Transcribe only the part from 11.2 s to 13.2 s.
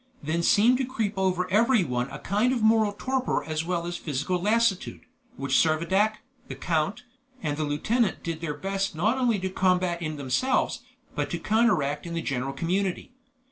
to counteract in the general community.